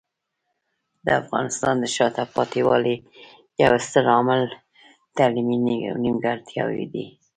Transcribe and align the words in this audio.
د 1.05 1.07
افغانستان 1.21 1.75
د 1.79 1.85
شاته 1.95 2.23
پاتې 2.35 2.61
والي 2.67 2.95
یو 3.63 3.73
ستر 3.85 4.05
عامل 4.13 4.41
تعلیمي 5.17 5.57
نیمګړتیاوې 6.05 6.85
دي. 6.93 7.05